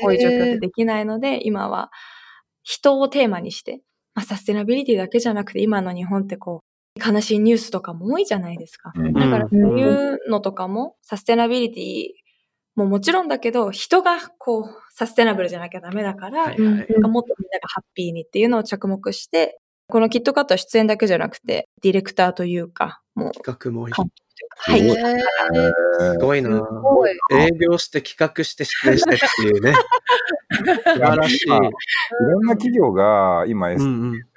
[0.01, 1.89] こういう状況でできないので、今は
[2.63, 3.81] 人をテーマにして、
[4.13, 8.91] まあ、サステナビリティだけじゃなくて、今の日本ってこう、悲しいニュースとかも多いじゃないですか。
[8.95, 12.23] うんだから、うんそういうのとかも、サステナビリティ
[12.75, 16.59] ももちろんだけど、人がこう、サステナブルじゃなきゃダメだから、はいはい。
[16.59, 19.59] もっとみんながハッピーにっていうのを着目して、
[19.93, 23.93] このキットカットは出演だけじゃなくて、ディレクターというか、もう、企画もいい。
[23.93, 24.89] はい。
[25.99, 27.12] すごいなすごい。
[27.32, 29.75] 営業して企画して出演してっていうね。
[30.54, 31.45] 素晴らしい。
[31.47, 31.60] 今い
[32.32, 33.84] ろんな企業が今う S。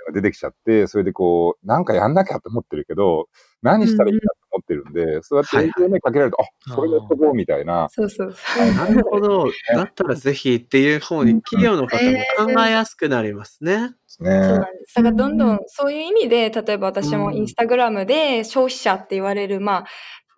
[0.07, 3.29] が出てきちゃって、それでこう、なんかやんなきゃと思ってるけど、
[3.63, 7.89] 何したらいいかと思ってるんで、そうやって営業目かけられると、あ、それやっとこうみたいな。
[7.91, 8.75] そうそうそう。
[8.75, 9.51] なるほど。
[9.75, 13.95] だったらぜひっていう方に企業の方も考えやすくなりますね。
[14.07, 14.67] そうなんね。
[14.79, 14.95] です。
[14.95, 19.87] だからどんどんそういう意味で、例えば私もインスタグラムで消費者って言われる、まあ、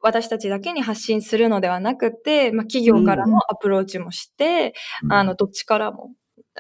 [0.01, 4.75] 私たちだけに発信するのではなくて、まあ、企業からのアプローチもして、
[5.11, 6.11] あの、どっちからも、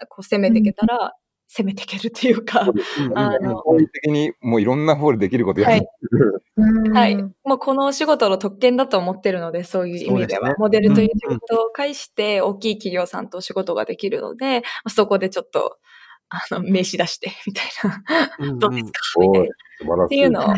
[0.09, 1.12] こう、攻めていけたら、
[1.48, 2.64] 攻めていけるっていうか、う
[3.03, 6.42] んうんあの本的にもういろんな方でできることやってる。
[6.92, 7.14] はい。
[7.14, 7.33] うん。
[7.44, 10.51] もうこのお仕事の特権だと思ってるので、そういう意味では。
[10.51, 10.55] ね。
[10.59, 15.79] モデルという仕事を介して、大きい企業さんとお仕事ができるので、そこでちょっと、
[16.31, 18.05] あの、名刺出して、 みたいな。
[18.38, 19.01] うんうんどうですか？
[19.03, 19.55] すごいみたいな。
[19.81, 20.07] 素晴らしい。
[20.07, 20.55] っていうのを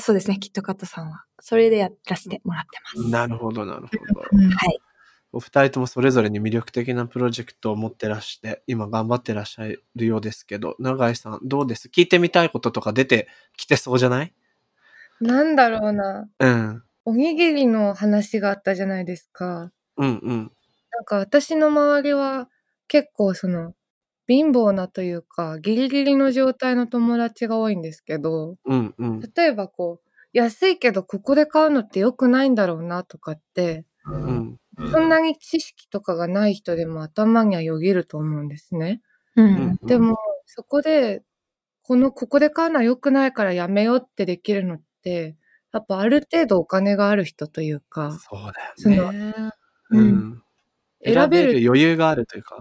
[0.00, 1.24] そうですね、キットカットさんは。
[1.40, 3.10] それでやらせてもらってます。
[3.10, 4.20] なるほど、なるほど。
[4.20, 4.78] はい。
[5.34, 11.88] お二人ともそれぞれに魅力的なプロジェクトを持ってらして、今頑張ってらっしゃるようですけど、永井さんどうです？
[11.88, 14.34] 聞いてみたいこととか出てきてそうじゃない？
[15.20, 16.28] なんだろうな。
[16.38, 16.82] うん。
[17.06, 19.72] おにぎりの話があったじゃないですか。
[19.96, 20.52] うんうん。
[20.90, 22.50] なんか私の周りは
[22.86, 23.74] 結構その
[24.28, 29.20] 貧乏なというかギリギリの状態の友達が多いんですけどうんうん。
[29.20, 34.58] 例えばこう安いけどここで買うのって良くないんだろうなとかってうん。
[34.92, 39.02] そんなに知識とかがない人でも頭にはよぎると思うんですね。
[39.36, 39.76] ううんん。
[39.86, 41.22] でもそこで
[41.82, 45.36] このここで買うのは良くないからやめようってできるのって
[45.72, 49.34] やっぱある程度お金がある人というかそうそだよね。
[49.90, 50.42] うん。
[51.04, 52.58] 選べる余裕があるというか。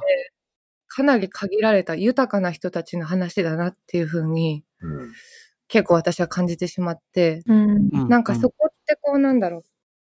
[0.94, 5.12] かなり限られた豊かな人たちの話だなっていう風にうん。
[5.70, 7.90] 結構私は感じてしまって、うん。
[7.94, 9.64] うなんかそこってこうなんだろう、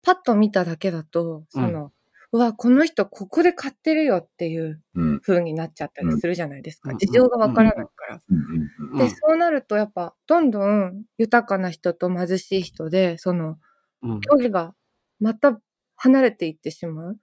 [0.03, 1.91] パッと見ただけだと、その、
[2.31, 5.19] うわ、この人ここで買ってるよっていううん。
[5.21, 6.91] 風になっちゃったりするじゃないですか。
[6.91, 6.97] うん。
[6.99, 8.19] 事情がわからないから。
[8.29, 8.69] うん。
[8.91, 8.97] うん。
[8.99, 13.57] で、そうなるとやっぱ、どんどん豊かな人と貧しい人で、その、
[14.03, 14.21] うん。
[14.21, 14.75] 距離が
[15.19, 15.59] また
[15.95, 17.17] 離れていってしまう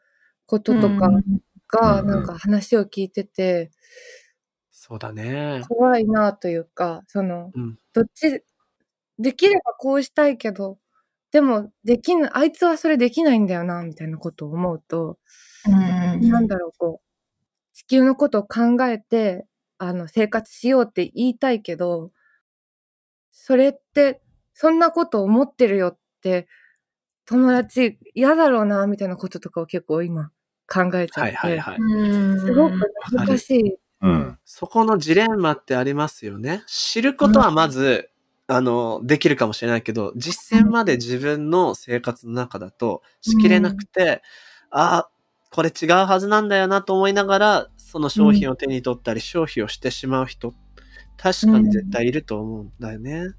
[0.47, 1.11] こととか
[1.75, 3.71] が、うんなんか話を聞いてて、
[4.71, 5.63] そうだね。
[5.69, 7.79] 怖いなというか、その、うん。
[7.93, 8.43] どっち、
[9.19, 10.79] できればこうしたいけど、
[11.33, 15.19] でも、できない、あいつはそれできないんだよな、みたいなことを思うと、
[15.67, 19.47] なんだろう、こう、地球のことを考えて、
[19.79, 22.13] あの、生活しようって言いたいけど、
[23.33, 24.21] それって、
[24.53, 26.47] そんなこと思ってるよって、
[27.27, 30.31] 友達嫌だろうな、みたいなこととかを結構今
[30.67, 31.77] 考えちゃって、はいはいはい。
[32.41, 32.81] すごく
[33.13, 33.75] 難しい。
[34.03, 36.63] うんそこのジレンマってありますよね。
[36.67, 38.11] 知ることはまず、
[38.47, 44.23] あの、できるかもしれないけど、実践まで自分の生活の中だとしきれなくて、
[44.71, 45.11] ああ、
[45.51, 50.53] これ違うはずなんだよなと思いながら、その商品を手に取ったり消費をしてしまう人、
[51.17, 53.31] 確かに絶対いると思うんだよね。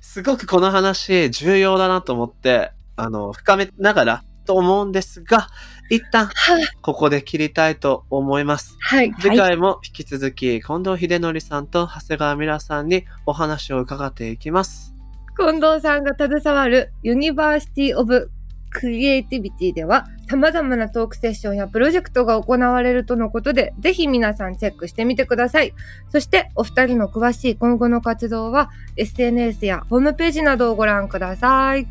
[0.00, 5.48] すごくこの話重要だなと思って、あの、深めながらと思うんですが、
[5.90, 6.66] 一旦はい。
[6.80, 8.78] ここで切りたいと思います。
[8.80, 9.12] はい。
[9.20, 14.94] 次回も引き続き近藤ヒデノリさんと長谷川ミラさんにお話を伺っていきます。
[15.38, 18.30] 近藤さんが携わる University of
[18.70, 25.74] Creativity では様々なトークセッションやプロジェクトが行われるとのことでぜひ皆さんチェックしてみてください。
[26.08, 31.86] そしてお二人の詳しい今後の活動は SNS やホームページなどをご覧ください。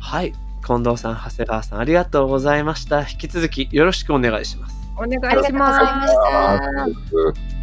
[0.00, 0.43] はい。
[0.66, 3.00] 近藤さん、長谷川さん、ありがとうございました。
[3.02, 4.76] 引き続きよろしくお願いします。
[4.96, 6.12] お願いありがとしうございまます。
[6.12, 6.16] し
[7.34, 7.54] た。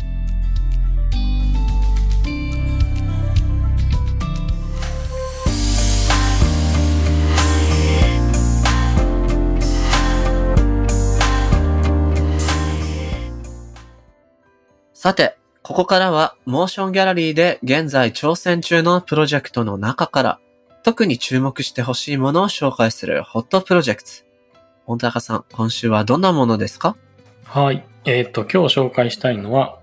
[14.94, 20.40] さて、ここからは、モーションギャラリーで現在挑戦中のプロジェクトの中から、
[20.84, 24.10] 特に注目してほしいものを紹介するホットプロジェクト。
[24.86, 26.96] 本高さん、今週はどんなものですか？
[27.46, 27.86] はい。
[28.06, 29.78] えっ、と、今日紹介したいのは、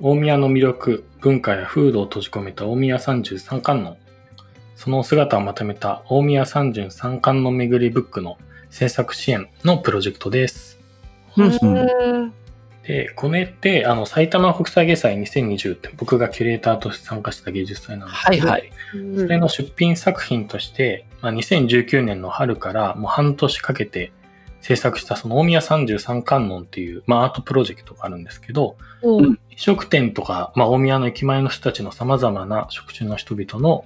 [0.00, 3.96] 大宮の魅力、文化や風土を閉じ込めた大宮33巻の、
[4.74, 8.38] その姿をまとめた大宮33巻の巡りブックの
[8.70, 10.80] 制作支援のプロジェクトです。
[12.90, 18.72] うんで、これって、あの、埼玉国際芸祭2020って僕がキュレーターとして参加した芸術祭なんですけど、はいはい。
[19.16, 24.10] それの出品作品として、まあ、2019年の春からもう半年かけて
[24.60, 33.84] 制作したその大宮33観音っていう、まあ、アートプロジェクトがあるんですけど、おうん飲食店とか、まあ、大宮の駅前の人たちの様々な職種の人々の、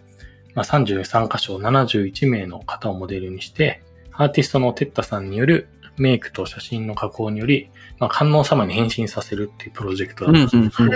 [0.54, 10.90] まあ、33箇所71名の方をモデルにして、アーティストのテッタさんによるメイクと写真の加工により、まあ、観音様に変身させるっていうプロジェクトだったんですけど、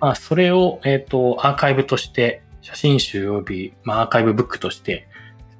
[0.00, 5.08] あ、それを、えっ、と、アーカイブとして、写真集及び、まあ、アーカイブブックとして、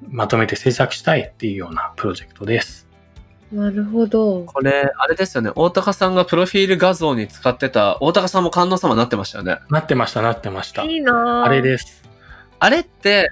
[0.09, 2.87] まとめて制作したいっていうようなプロジェクトです。
[3.53, 4.43] ーなるほど。
[4.45, 5.51] これ、あれですよね。
[5.55, 9.59] 大高さんがプロフィール画像に使ってた、大高さんも観音様になってましたよね。
[9.69, 10.83] なってました、なってました。
[10.83, 11.63] いいなあれす。
[11.63, 12.03] です。
[12.59, 13.31] あれって、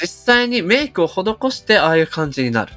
[0.00, 2.72] 実際にメイクを施してああいう感じになる。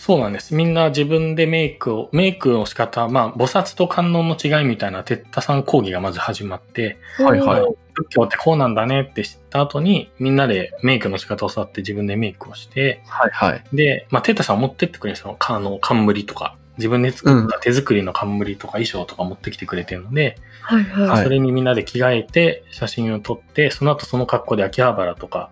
[0.00, 0.54] そうなんです。
[0.54, 13.64] みんな自分でメイクを、メイクの仕方、まあ、菩薩と観音の違いみたいな、テッタさん講義がまず始まって、はいはいうん仏教ってこうなんだねって知った後に、みんなでメイクの仕方を教わって自分でメイクをして、はいはい。
[13.74, 15.36] で、まあ、テッタさん持ってってくれるんですよ。
[15.38, 16.56] かあの、冠とか。
[16.78, 21.08] 自分で作った手作りの冠とか衣装とか持ってきてくれてるので、はいはい。
[21.08, 25.50] はいそれにみんなで着替えて写真を撮って、その後その格好で秋葉原とか、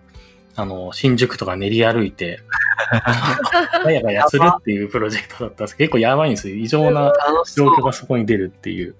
[0.55, 2.39] あの、新宿とか練り歩いて、
[3.83, 6.55] ガヤガヤするっていうプロジェクトだったんですけど、結構やばいんですよ。
[6.55, 7.13] 異常な。
[7.55, 8.95] 状況がそこに出るっていう。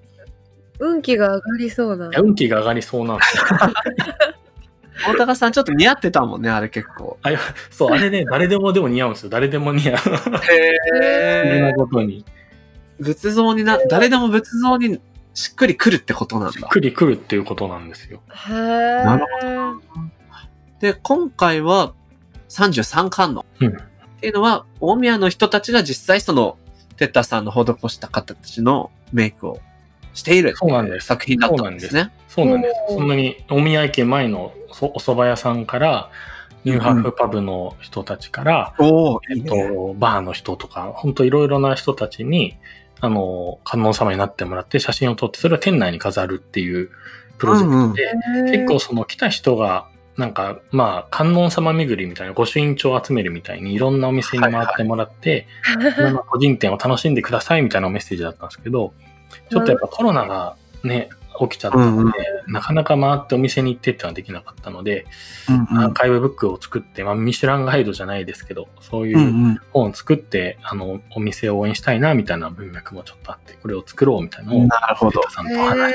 [0.78, 2.06] 運気が上がりそうな。
[2.06, 3.44] いや運気が上がりそうなんですよ。
[5.06, 7.18] 大高さんちょっと似合ってたもんね、あれ結構。
[7.22, 7.38] あいや
[7.70, 9.30] そう、あれね、誰でもでも似合うんですよ。
[9.30, 9.96] 誰でも似合う。
[9.96, 10.28] 不思
[11.54, 12.24] 議なことに。
[12.98, 15.00] 仏像にな、誰でも仏像に
[15.32, 16.52] しっくりくるってことなんだ。
[16.52, 18.20] しっくりくるっていうことなんですよ。
[18.48, 19.80] へなるー
[20.80, 21.94] で、今回は
[22.50, 23.46] 33巻の。
[23.60, 23.68] うん。
[23.68, 23.72] っ
[24.20, 26.58] ていうのは、大宮の人たちが実際その、
[26.96, 29.58] テッタさんの施した方たちのメイクを
[30.12, 30.94] しているってそうなんです。
[30.94, 32.12] いう作品だったんですね。
[32.28, 32.94] そうなんです。
[32.94, 36.10] そんなに、大宮駅前のそお蕎麦屋さんから、
[36.64, 42.58] ニューハーフパブの人たちから、おお、えっと、バーの人とか、本当いろいろな人たちに、
[43.00, 46.90] あの、観音様になってもらって写真を撮って、それを店内に飾るっていう
[47.38, 49.88] プロジェクトで、結構その来た人が、
[50.20, 55.46] なんか、まあ、観音様巡りみたいな、御朱印帳を集めるみたいに、いろんなお店に回ってもらって、
[55.80, 58.92] いろんな個人店を楽しんでくださいみたいなメッセージだったんですけど、
[59.50, 61.08] ちょっとやっぱコロナがね、
[61.48, 65.06] 起きちゃったので、なかなか回ってお店に行ってってのはできなかったので、
[65.48, 65.84] うんうん。
[65.84, 69.60] アーカイブブックを作って、まあ、ミシュランガイドじゃないですけど、そういううんうん。
[69.72, 75.22] 本を作って、あの、お店を応援したいな、みたいな文脈もちょっとあって、これを作ろうみたいなのを、なるほど。
[75.30, 75.94] さんと話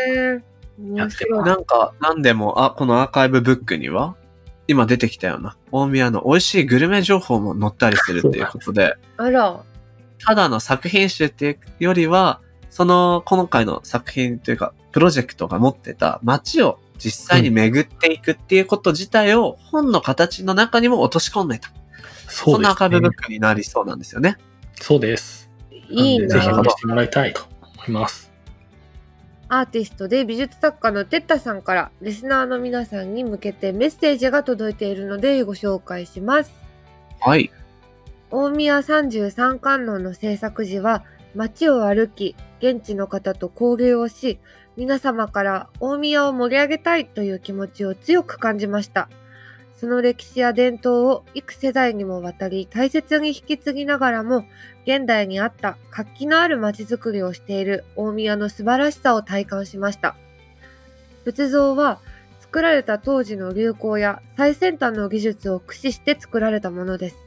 [0.79, 1.43] へー面白い。
[1.43, 4.15] なんか、なんでも、あ、このアーカイブブックには、
[4.67, 9.63] 今出てきたような、大宮の美味しいグルメ情報も載ったりするっていうことで、あら。
[10.25, 21.71] ただの作品集っていうよりは、その、今回の作品というか、プロジェクトが持ってた街を実際に巡っていくっていうこと自体を本の形の中にも落とし込んでた。
[22.27, 23.15] そそんなアーカイブブッね。
[23.15, 24.37] クになりそうなんですよね。
[24.81, 25.49] そうです。
[25.89, 27.43] いいぜひななるほど見せてもらいたいと
[27.77, 28.24] 思います。
[29.47, 36.51] アーティストで美術作家のテッタさんからリスナーの皆さんに向けてメッセージが届いているのでご紹介します。
[37.19, 37.51] はい。
[38.31, 41.03] 大宮33観音の制作時は
[41.35, 44.39] 街を歩き現地の方と交流をし
[44.77, 49.09] 皆様から大宮を盛り上げたいという気持ちを強く感じました
[49.85, 54.43] その歴史や伝統を幾世代にもわたり大切に引き継ぎながらも
[54.87, 60.15] 現代に合った活気のある街づくりをしている大宮の素晴らしさを体感しました
[61.23, 61.99] 仏像は
[62.39, 67.17] 作られた当時の流行や最先端の技術を駆使して作られたものです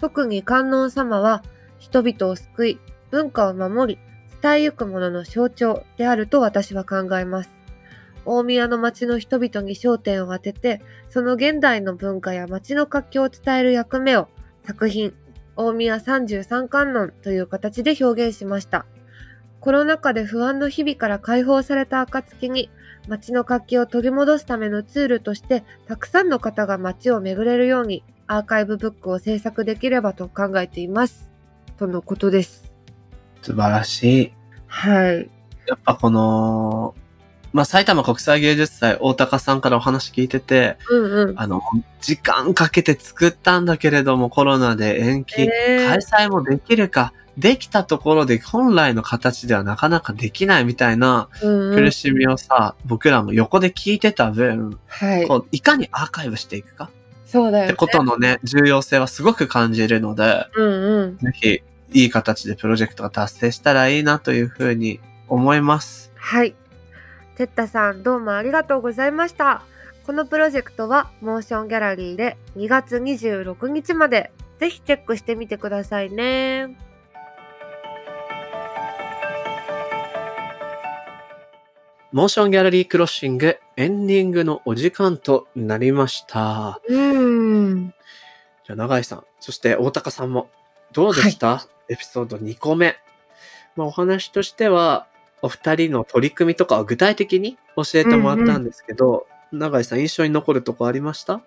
[0.00, 1.44] 特に観音様は
[1.78, 2.80] 人々を救い、
[3.12, 4.00] 文化を守り、
[4.42, 7.61] 伝えゆくものの象徴であると私は考えます。
[8.24, 14.28] 大宮の町の人々に焦点を当てて、その現代の文化や町の活気を伝える役目を
[14.64, 15.14] 作品、
[15.56, 18.86] 大宮33観音という形で表現しました。
[19.60, 22.70] コロナ禍で不安の日々から解放された暁に、
[23.08, 31.30] 街の活気を取り戻すためのツールとして、たくさんの方が街を巡れるように、アーカイブブックを制作できればと考えています。
[31.76, 32.72] とのことです。
[33.42, 34.32] 素晴らしい。
[34.66, 35.30] はい。
[35.66, 36.94] やっぱこの、
[37.52, 41.38] まあ、埼玉国際芸術祭大高さんからお話聞いてて、うんうん。
[41.38, 41.62] あの、
[42.00, 55.26] 時間かけて作ったんだけれどもコロナで延期、えー開催もできるか、できたところで本来の形ではなかなかできないみたいなうんうん苦しみをさ、僕らも横で聞いてた分、はい。
[55.26, 57.74] こういかにアーカイブしていくかってそうだよね。
[57.74, 61.16] ことのね、重要性はすごく感じるので、うんうん。
[61.16, 61.62] ぜひ、
[61.94, 66.12] いい形でプロジェクトが達成したらいいなというふうに思います。
[66.14, 66.54] はい。
[67.36, 69.62] テッタさんどうもありがとうございました。
[70.06, 76.76] このプロジェクトはモーションギャラリーで2月26日までぜひチェックしてみてくださいね。
[82.12, 86.82] モーションギャラリークロッシングエンディングのお時間となりました。
[86.86, 87.88] うん。
[87.88, 90.50] じゃあ永井さん、そして大高さんも
[90.92, 92.96] どうでした、はい、エピソード2個目。
[93.76, 95.06] まあ、お話としては、
[95.42, 101.42] お二人の取り組みとかを具体的に教えてもらったんですけど、永井さん、印象に残るとこありました？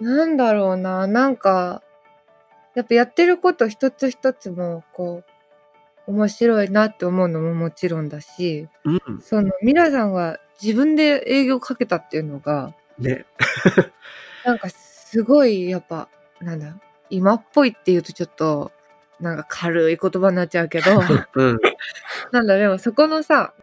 [0.00, 1.82] なんだろうな、なんか、
[2.74, 5.22] やっぱやってること一つ一つも、こ
[6.06, 9.20] う、面白いなって思うのももちろんだし、うん。
[9.20, 13.24] その、皆さんが自分で営業かけたっていうのが、ね。
[14.44, 16.08] なんかすごい、やっぱ、
[16.40, 16.76] なんだ、
[17.10, 18.72] 今っぽいっていうとちょっと、
[19.22, 20.90] なんか軽い言葉になっちゃうけど、
[21.34, 21.60] うん。
[22.32, 23.54] なんだ、でもそこのさ、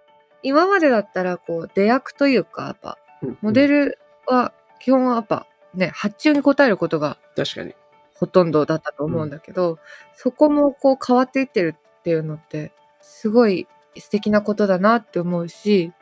[0.41, 2.97] 今までだったら、こう、出役というか、やっぱ、
[3.41, 3.86] モデル。
[3.86, 7.76] ルは、基本はやっぱ、ね、発注に応えることが確かに。
[8.16, 9.80] ほとんどだったと思うんだけど、
[10.14, 15.93] そこもこう変わっていってるっていうのって、すごい素敵なことだなって思うし、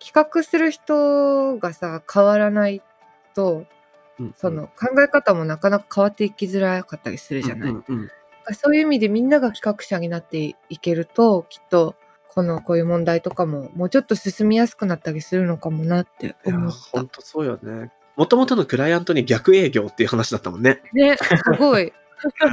[0.00, 2.82] 企画する人がさ、変わらない
[3.34, 3.64] と、
[4.20, 7.70] うんその考え方もなかなか変わっていきづらかったりするじゃない。
[7.70, 8.10] うんうん
[8.52, 11.94] そういう意味でみんなが企画者になっていけると、きっと、
[12.28, 17.08] このこういう問題とかももうちょっと進みやすくなったりするのかもなって思ったほん。
[17.08, 17.92] とそうよね。
[18.16, 20.82] もともとのクライアントに逆営業っていう話だったもんね。
[20.92, 21.26] ね、す
[21.58, 21.92] ごい。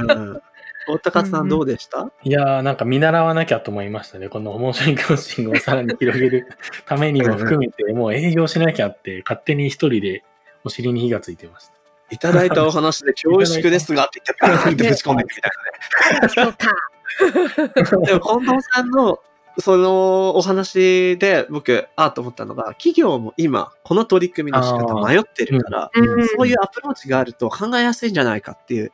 [0.08, 0.40] うん。
[0.88, 2.12] 大高さんどうでした？
[2.22, 4.28] いやー、なんか見習わなきゃと思いましたね。
[4.28, 6.46] このモーションクロッシングをさらに広げる
[6.86, 10.24] ためにも含めて、もう営業しなきゃって勝手に一人で
[10.64, 11.74] お尻に火がついてました。
[12.12, 16.66] いただいたお話で恐縮ですがって言って、バーンってぶち込んでみたいそうか。
[16.66, 18.06] なね。
[18.06, 19.18] でも、近藤さんの、
[19.58, 25.90] そのお話で僕、ああと思ったのが、企業も今、この取り組みの仕方迷ってるから、
[26.36, 28.92] そういうアプローチがあると考えやすいんじゃないかっていう、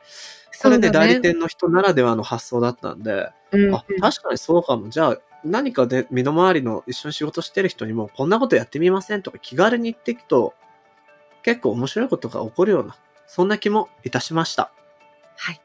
[0.51, 3.29] それで代理店の人ならではの発想だったんで、
[3.73, 4.89] あ、確かにそうかも。
[4.89, 10.53] じゃあ、何かで身の回りの一緒に仕事してる人にも、こんなことやってみませんとか気軽に言っていくと、
[11.43, 12.97] 結構面白いことが起こるような、
[13.29, 14.71] そんな気もいたしました。
[15.37, 15.61] はい。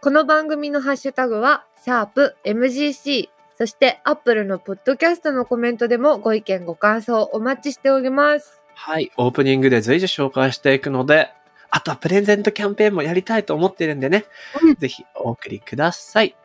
[0.00, 3.28] この番組のハッシュタグは、シャープ MGC、
[3.58, 8.62] そしてアップルのポッドキャストのコメントでもご意見ご感想お待ちしております。
[8.74, 9.10] はい。
[9.16, 11.30] オープニングで随時紹介していくので、
[11.70, 14.24] あとはプレゼントキャンペーンもやりたいと思ってるんでね、
[14.62, 16.36] うんぜひお送りください。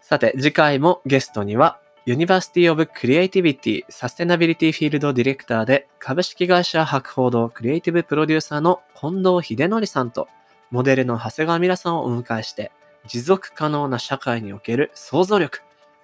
[0.00, 10.26] さて、次回もゲストには、 University of Creativity サステナビリティフィールドディレクターで株式会社博報堂クリエイティブプロデューサーの近藤ヒデノリさんと
[10.70, 12.72] モデルの長谷川ミラさんをお迎えして
[13.06, 15.60] 持続可能な社会における想像力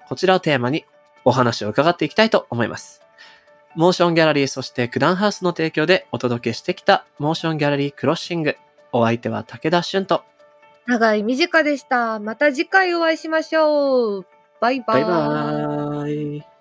[0.07, 0.85] こちらをテーマに
[1.25, 3.01] お話を伺っていきたいと思います。
[3.75, 8.59] MOTION GALLERYそして九段ハウスの提供でお届けしてきた MOTION GALLERY CROSSING
[8.93, 10.23] お相手は武田俊と
[10.87, 12.21] 長い短でした。
[12.21, 14.34] また次回お会いしましょう。
[14.65, 16.41] バイバイバイ。
[16.41, 16.54] バ。